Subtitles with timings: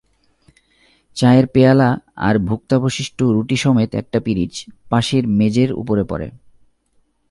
[1.15, 1.89] চায়ের পেয়ালা
[2.15, 4.53] আর ভুক্তাবশিষ্ট রুটি সমেত একটা পিরিচ
[4.89, 6.27] পাশে মেজের উপরে পড়ে।